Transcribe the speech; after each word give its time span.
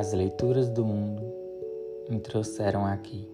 As 0.00 0.14
leituras 0.14 0.70
do 0.70 0.82
mundo 0.82 1.22
me 2.08 2.18
trouxeram 2.20 2.86
aqui. 2.86 3.28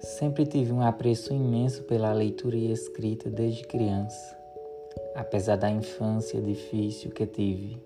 Sempre 0.00 0.46
tive 0.46 0.72
um 0.72 0.80
apreço 0.80 1.34
imenso 1.34 1.82
pela 1.82 2.10
leitura 2.10 2.56
e 2.56 2.72
escrita 2.72 3.28
desde 3.28 3.66
criança, 3.66 4.34
apesar 5.14 5.56
da 5.56 5.70
infância 5.70 6.40
difícil 6.40 7.10
que 7.10 7.26
tive, 7.26 7.78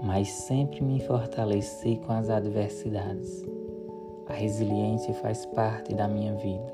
mas 0.00 0.28
sempre 0.28 0.80
me 0.82 1.00
fortaleci 1.00 1.96
com 2.06 2.12
as 2.12 2.30
adversidades. 2.30 3.44
A 4.28 4.34
resiliência 4.34 5.12
faz 5.14 5.44
parte 5.46 5.96
da 5.96 6.06
minha 6.06 6.34
vida. 6.34 6.72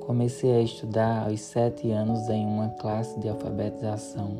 Comecei 0.00 0.52
a 0.52 0.60
estudar 0.60 1.26
aos 1.26 1.40
sete 1.40 1.90
anos 1.90 2.28
em 2.28 2.44
uma 2.44 2.68
classe 2.68 3.18
de 3.20 3.26
alfabetização. 3.26 4.36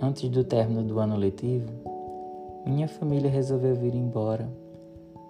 Antes 0.00 0.30
do 0.30 0.42
término 0.42 0.82
do 0.82 0.98
ano 0.98 1.16
letivo, 1.16 1.91
minha 2.64 2.86
família 2.86 3.30
resolveu 3.30 3.74
vir 3.74 3.94
embora 3.94 4.48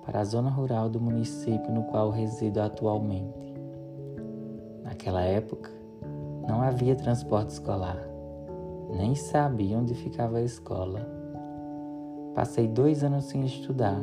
para 0.04 0.20
a 0.20 0.24
zona 0.24 0.50
rural 0.50 0.88
do 0.88 1.00
município 1.00 1.72
no 1.72 1.84
qual 1.84 2.10
resido 2.10 2.60
atualmente. 2.60 3.54
Naquela 4.82 5.22
época, 5.22 5.70
não 6.46 6.60
havia 6.60 6.94
transporte 6.94 7.50
escolar, 7.50 7.98
nem 8.96 9.14
sabia 9.14 9.78
onde 9.78 9.94
ficava 9.94 10.38
a 10.38 10.42
escola. 10.42 11.08
Passei 12.34 12.68
dois 12.68 13.02
anos 13.02 13.24
sem 13.24 13.44
estudar, 13.44 14.00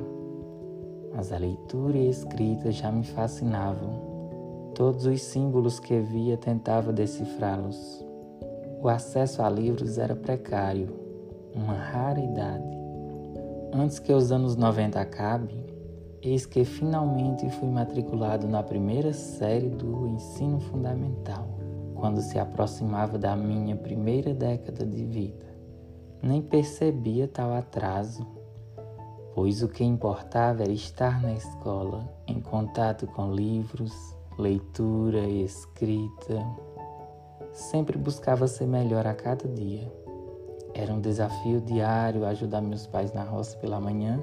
mas 1.14 1.32
a 1.32 1.38
leitura 1.38 1.98
e 1.98 2.08
a 2.08 2.10
escrita 2.10 2.72
já 2.72 2.92
me 2.92 3.04
fascinavam. 3.04 4.08
Todos 4.74 5.06
os 5.06 5.22
símbolos 5.22 5.80
que 5.80 6.00
via 6.00 6.38
tentava 6.38 6.94
decifrá-los. 6.94 8.06
O 8.82 8.88
acesso 8.88 9.42
a 9.42 9.50
livros 9.50 9.98
era 9.98 10.16
precário, 10.16 10.96
uma 11.54 11.74
raridade. 11.74 12.79
Antes 13.74 14.00
que 14.00 14.12
os 14.12 14.32
anos 14.32 14.56
90 14.56 15.00
acabem, 15.00 15.70
Eis 16.22 16.46
que 16.46 16.66
finalmente 16.66 17.50
fui 17.50 17.70
matriculado 17.70 18.46
na 18.46 18.62
primeira 18.62 19.14
série 19.14 19.70
do 19.70 20.06
ensino 20.06 20.60
fundamental, 20.60 21.48
quando 21.96 22.20
se 22.20 22.38
aproximava 22.38 23.18
da 23.18 23.38
minha 23.38 23.78
primeira 23.78 24.34
década 24.34 24.86
de 24.86 25.06
vida. 25.06 25.46
Nem 26.22 26.42
percebia 26.42 27.26
tal 27.26 27.54
atraso, 27.54 28.28
pois 29.34 29.64
o 29.64 29.70
que 29.70 29.82
importava 29.82 30.64
era 30.64 30.74
estar 30.74 31.22
na 31.22 31.32
escola, 31.32 32.06
em 32.28 32.42
contato 32.42 33.08
com 33.08 33.32
livros, 33.32 33.94
leitura 34.38 35.22
e 35.22 35.46
escrita. 35.46 36.46
Sempre 37.54 37.98
buscava 37.98 38.46
ser 38.46 38.68
melhor 38.68 39.08
a 39.08 39.14
cada 39.14 39.48
dia. 39.48 39.90
Era 40.74 40.94
um 40.94 41.02
desafio 41.02 41.62
diário 41.62 42.26
ajudar 42.26 42.62
meus 42.62 42.86
pais 42.86 43.14
na 43.14 43.24
roça 43.24 43.58
pela 43.58 43.80
manhã 43.80 44.22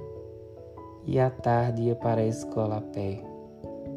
e 1.05 1.19
à 1.19 1.31
tarde 1.31 1.83
ia 1.83 1.95
para 1.95 2.21
a 2.21 2.27
escola 2.27 2.79
a 2.79 2.81
pé. 2.81 3.23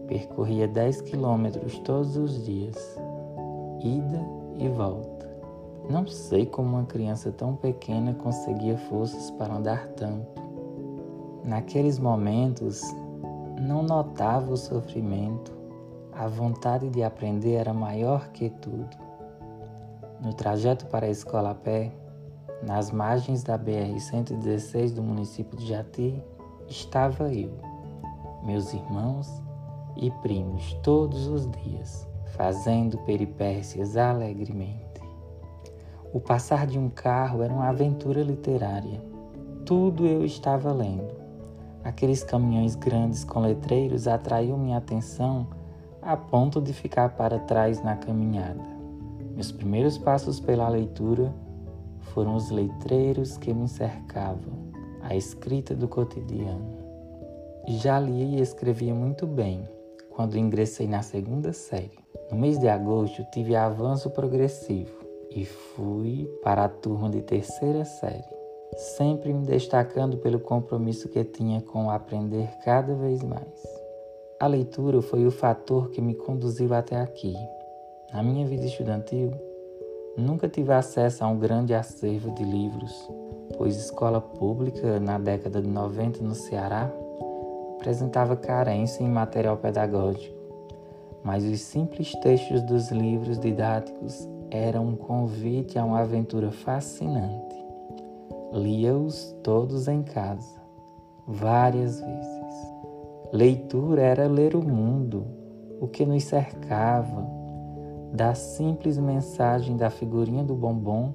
Percorria 0.08 0.68
10 0.68 1.02
quilômetros 1.02 1.80
todos 1.80 2.18
os 2.18 2.44
dias, 2.46 2.78
ida 3.80 4.26
e 4.58 4.68
volta. 4.70 5.30
Não 5.90 6.06
sei 6.06 6.46
como 6.46 6.78
uma 6.78 6.86
criança 6.86 7.32
tão 7.32 7.56
pequena 7.56 8.14
conseguia 8.14 8.78
forças 8.78 9.32
para 9.32 9.56
andar 9.56 9.88
tanto. 9.90 10.42
Naqueles 11.44 11.98
momentos, 11.98 12.82
não 13.60 13.82
notava 13.82 14.52
o 14.52 14.58
sofrimento, 14.58 15.52
a 16.12 16.28
vontade 16.28 16.90
de 16.90 17.02
aprender 17.02 17.56
era 17.56 17.74
maior 17.74 18.30
que 18.30 18.50
tudo. 18.50 18.96
No 20.22 20.34
trajeto 20.34 20.86
para 20.88 21.06
a 21.06 21.10
escola 21.10 21.52
a 21.52 21.56
pé, 21.56 21.92
nas 22.62 22.92
margens 22.92 23.44
da 23.44 23.58
BR-116 23.58 24.94
do 24.94 25.02
município 25.02 25.58
de 25.58 25.68
Jati, 25.68 26.22
estava 26.68 27.34
eu, 27.34 27.52
meus 28.44 28.74
irmãos 28.74 29.42
e 29.96 30.12
primos 30.22 30.74
todos 30.84 31.28
os 31.28 31.50
dias, 31.52 32.08
fazendo 32.36 32.98
peripécias 33.00 33.96
alegremente. 33.96 35.02
O 36.14 36.20
passar 36.20 36.66
de 36.66 36.78
um 36.78 36.90
carro 36.90 37.44
era 37.44 37.54
uma 37.54 37.70
aventura 37.70 38.22
literária. 38.22 39.02
Tudo 39.66 40.06
eu 40.06 40.26
estava 40.26 40.72
lendo. 40.72 41.14
Aqueles 41.84 42.24
caminhões 42.24 42.76
grandes 42.76 43.24
com 43.24 43.40
letreiros 43.40 44.08
atraíam 44.08 44.58
minha 44.58 44.78
atenção 44.78 45.48
a 46.02 46.18
ponto 46.18 46.62
de 46.62 46.74
ficar 46.74 47.10
para 47.10 47.40
trás 47.40 47.82
na 47.84 47.96
caminhada. 47.96 48.64
Meus 49.36 49.52
primeiros 49.52 49.98
passos 49.98 50.40
pela 50.40 50.68
leitura 50.68 51.34
foram 52.14 52.36
os 52.36 52.50
letreiros 52.50 53.38
que 53.38 53.54
me 53.54 53.68
cercavam 53.68 54.70
a 55.02 55.16
escrita 55.16 55.76
do 55.76 55.88
cotidiano. 55.88 56.78
Já 57.68 58.00
lia 58.00 58.38
e 58.38 58.42
escrevia 58.42 58.94
muito 58.94 59.26
bem 59.26 59.68
quando 60.10 60.38
ingressei 60.38 60.88
na 60.88 61.02
segunda 61.02 61.54
série. 61.54 61.98
No 62.32 62.38
mês 62.38 62.60
de 62.60 62.68
agosto 62.68 63.24
tive 63.32 63.56
avanço 63.56 64.10
progressivo 64.10 65.00
e 65.32 65.46
fui 65.46 66.30
para 66.44 66.66
a 66.66 66.70
turma 66.70 67.10
de 67.10 67.22
terceira 67.22 67.86
série, 67.86 68.24
sempre 68.76 69.32
me 69.32 69.46
destacando 69.46 70.18
pelo 70.18 70.40
compromisso 70.40 71.08
que 71.10 71.24
tinha 71.24 71.62
com 71.62 71.90
aprender 71.90 72.50
cada 72.64 72.94
vez 72.96 73.24
mais. 73.24 73.64
A 74.40 74.48
leitura 74.48 75.02
foi 75.02 75.26
o 75.26 75.32
fator 75.32 75.90
que 75.92 76.02
me 76.02 76.16
conduziu 76.16 76.74
até 76.74 76.96
aqui. 76.96 77.36
Na 78.14 78.24
minha 78.24 78.48
vida 78.48 78.66
estudantil, 78.66 79.32
nunca 80.20 80.48
tive 80.48 80.74
acesso 80.74 81.24
a 81.24 81.28
um 81.28 81.38
grande 81.38 81.74
acervo 81.74 82.32
de 82.36 82.44
livros, 82.44 83.10
pois 83.58 83.76
escola 83.76 84.22
pública 84.22 85.00
na 85.00 85.18
década 85.18 85.62
de 85.62 85.68
90 85.68 86.22
no 86.22 86.36
Ceará 86.36 86.92
apresentava 87.76 88.36
carência 88.36 89.04
em 89.04 89.10
material 89.10 89.58
pedagógico, 89.58 90.38
mas 91.24 91.44
os 91.46 91.62
simples 91.62 92.12
textos 92.22 92.62
dos 92.64 92.92
livros 92.92 93.40
didáticos 93.40 94.28
eram 94.52 94.88
um 94.88 94.96
convite 94.96 95.80
a 95.80 95.86
uma 95.86 96.02
aventura 96.02 96.52
fascinante. 96.52 97.56
Lia-os 98.52 99.36
todos 99.44 99.88
em 99.88 100.04
casa, 100.04 100.62
várias 101.28 102.02
vezes. 102.02 102.70
Leitura 103.32 104.02
era 104.02 104.28
ler 104.28 104.56
o 104.56 104.62
mundo, 104.62 105.26
o 105.80 105.88
que 105.88 106.06
nos 106.06 106.24
cercava, 106.24 107.39
da 108.14 108.34
simples 108.34 108.98
mensagem 108.98 109.78
da 109.78 109.90
figurinha 109.90 110.44
do 110.44 110.56
bombom 110.56 111.14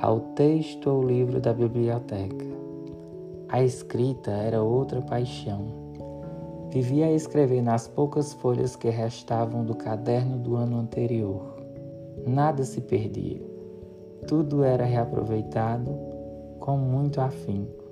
ao 0.00 0.20
texto 0.20 0.88
ou 0.88 1.02
livro 1.02 1.40
da 1.40 1.52
biblioteca. 1.52 2.46
A 3.48 3.62
escrita 3.62 4.30
era 4.30 4.62
outra 4.62 5.00
paixão. 5.00 5.86
Vivia 6.70 7.06
a 7.06 7.12
escrever 7.12 7.62
nas 7.62 7.88
poucas 7.88 8.32
folhas 8.34 8.76
que 8.76 8.90
restavam 8.90 9.64
do 9.64 9.74
caderno 9.74 10.36
do 10.38 10.56
ano 10.56 10.78
anterior. 10.78 11.56
Nada 12.26 12.64
se 12.64 12.80
perdia. 12.80 13.40
Tudo 14.26 14.62
era 14.62 14.84
reaproveitado 14.84 15.90
com 16.58 16.76
muito 16.76 17.20
afinco. 17.20 17.84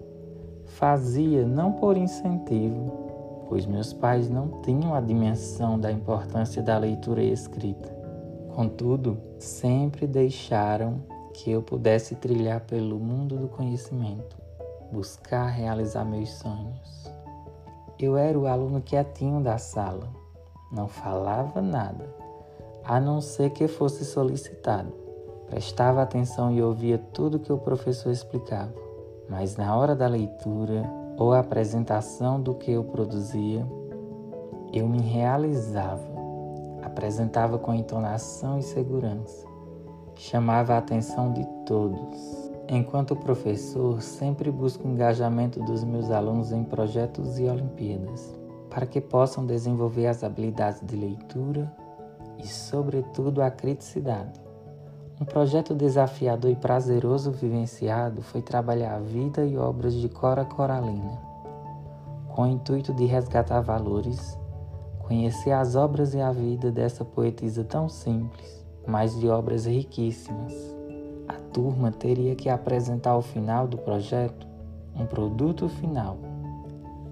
Fazia 0.66 1.46
não 1.46 1.72
por 1.72 1.96
incentivo, 1.96 3.44
pois 3.48 3.64
meus 3.64 3.92
pais 3.92 4.28
não 4.28 4.60
tinham 4.62 4.94
a 4.94 5.00
dimensão 5.00 5.78
da 5.78 5.92
importância 5.92 6.62
da 6.62 6.76
leitura 6.76 7.22
e 7.22 7.32
escrita. 7.32 8.03
Contudo, 8.54 9.18
sempre 9.40 10.06
deixaram 10.06 11.02
que 11.32 11.50
eu 11.50 11.60
pudesse 11.60 12.14
trilhar 12.14 12.60
pelo 12.60 13.00
mundo 13.00 13.36
do 13.36 13.48
conhecimento, 13.48 14.36
buscar 14.92 15.46
realizar 15.46 16.04
meus 16.04 16.30
sonhos. 16.30 17.10
Eu 17.98 18.16
era 18.16 18.38
o 18.38 18.46
aluno 18.46 18.80
quietinho 18.80 19.42
da 19.42 19.58
sala, 19.58 20.08
não 20.70 20.86
falava 20.86 21.60
nada, 21.60 22.08
a 22.84 23.00
não 23.00 23.20
ser 23.20 23.50
que 23.50 23.66
fosse 23.66 24.04
solicitado. 24.04 24.92
Prestava 25.48 26.00
atenção 26.00 26.52
e 26.52 26.62
ouvia 26.62 26.96
tudo 26.96 27.40
que 27.40 27.52
o 27.52 27.58
professor 27.58 28.12
explicava, 28.12 28.72
mas 29.28 29.56
na 29.56 29.76
hora 29.76 29.96
da 29.96 30.06
leitura 30.06 30.88
ou 31.18 31.32
apresentação 31.32 32.40
do 32.40 32.54
que 32.54 32.70
eu 32.70 32.84
produzia, 32.84 33.66
eu 34.72 34.88
me 34.88 35.00
realizava, 35.00 36.13
apresentava 36.94 37.58
com 37.58 37.74
entonação 37.74 38.58
e 38.58 38.62
segurança 38.62 39.54
chamava 40.16 40.74
a 40.74 40.78
atenção 40.78 41.32
de 41.32 41.44
todos. 41.66 42.50
Enquanto 42.68 43.16
professor, 43.16 44.00
sempre 44.00 44.50
busco 44.50 44.86
o 44.86 44.90
engajamento 44.90 45.60
dos 45.60 45.84
meus 45.84 46.10
alunos 46.10 46.52
em 46.52 46.64
projetos 46.64 47.38
e 47.38 47.44
Olimpíadas, 47.44 48.34
para 48.70 48.86
que 48.86 49.00
possam 49.00 49.44
desenvolver 49.44 50.06
as 50.06 50.24
habilidades 50.24 50.80
de 50.82 50.96
leitura 50.96 51.70
e, 52.38 52.46
sobretudo, 52.46 53.42
a 53.42 53.50
criticidade. 53.50 54.42
Um 55.20 55.24
projeto 55.24 55.74
desafiador 55.74 56.50
e 56.50 56.56
prazeroso 56.56 57.30
vivenciado 57.30 58.22
foi 58.22 58.42
trabalhar 58.42 58.96
a 58.96 59.00
vida 59.00 59.44
e 59.44 59.56
obras 59.56 59.94
de 59.94 60.08
Cora 60.08 60.44
Coralina, 60.44 61.18
com 62.28 62.42
o 62.42 62.46
intuito 62.46 62.92
de 62.94 63.04
resgatar 63.04 63.60
valores, 63.60 64.38
conhecer 65.06 65.52
as 65.52 65.76
obras 65.76 66.14
e 66.14 66.20
a 66.20 66.32
vida 66.32 66.70
dessa 66.70 67.04
poetisa 67.04 67.64
tão 67.64 67.88
simples 67.88 68.64
mas 68.86 69.18
de 69.18 69.28
obras 69.28 69.66
riquíssimas. 69.66 70.52
A 71.28 71.34
turma 71.52 71.90
teria 71.90 72.34
que 72.34 72.48
apresentar 72.48 73.10
ao 73.10 73.22
final 73.22 73.66
do 73.66 73.78
projeto 73.78 74.46
um 74.94 75.06
produto 75.06 75.68
final. 75.68 76.18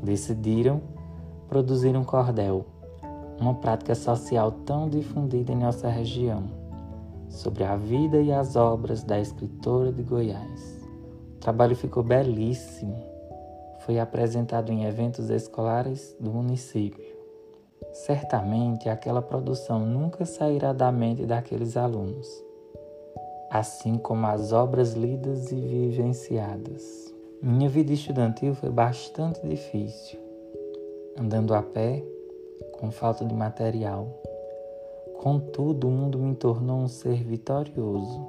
Decidiram 0.02 0.80
produzir 1.48 1.96
um 1.96 2.04
cordel, 2.04 2.66
uma 3.40 3.54
prática 3.54 3.94
social 3.94 4.52
tão 4.64 4.88
difundida 4.88 5.52
em 5.52 5.56
nossa 5.56 5.88
região, 5.88 6.44
sobre 7.28 7.64
a 7.64 7.76
vida 7.76 8.20
e 8.20 8.32
as 8.32 8.56
obras 8.56 9.02
da 9.02 9.18
escritora 9.18 9.92
de 9.92 10.02
Goiás. 10.02 10.80
O 11.36 11.40
trabalho 11.40 11.74
ficou 11.74 12.02
belíssimo. 12.02 13.10
Foi 13.80 13.98
apresentado 13.98 14.70
em 14.70 14.84
eventos 14.84 15.28
escolares 15.28 16.14
do 16.20 16.30
município. 16.30 17.11
Certamente 17.92 18.88
aquela 18.88 19.20
produção 19.20 19.80
nunca 19.80 20.24
sairá 20.24 20.72
da 20.72 20.90
mente 20.90 21.26
daqueles 21.26 21.76
alunos, 21.76 22.26
assim 23.50 23.98
como 23.98 24.26
as 24.26 24.50
obras 24.50 24.94
lidas 24.94 25.52
e 25.52 25.56
vivenciadas. 25.56 27.12
Minha 27.42 27.68
vida 27.68 27.92
estudantil 27.92 28.54
foi 28.54 28.70
bastante 28.70 29.46
difícil, 29.46 30.18
andando 31.18 31.54
a 31.54 31.62
pé, 31.62 32.02
com 32.72 32.90
falta 32.90 33.26
de 33.26 33.34
material. 33.34 34.08
Contudo, 35.18 35.86
o 35.86 35.90
mundo 35.90 36.18
me 36.18 36.34
tornou 36.34 36.78
um 36.78 36.88
ser 36.88 37.22
vitorioso. 37.22 38.26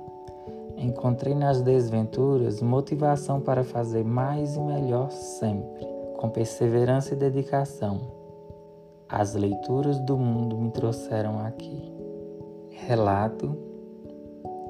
Encontrei 0.75 1.33
nas 1.33 1.62
desventuras 1.62 2.62
motivação 2.62 3.39
para 3.39 3.63
fazer 3.63 4.04
mais 4.04 4.56
e 4.56 4.59
melhor 4.59 5.09
sempre, 5.09 5.88
com 6.18 6.30
perseverança 6.30 7.13
e 7.13 7.18
dedicação. 7.18 8.23
As 9.15 9.36
leituras 9.36 10.00
do 10.00 10.18
mundo 10.18 10.57
me 10.57 10.71
trouxeram 10.71 11.39
aqui. 11.45 11.94
Relato 12.88 13.56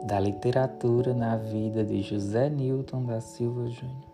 da 0.06 0.20
literatura 0.20 1.14
na 1.14 1.38
vida 1.38 1.82
de 1.82 2.02
José 2.02 2.50
Newton 2.50 3.06
da 3.06 3.22
Silva 3.22 3.70
Júnior. 3.70 4.13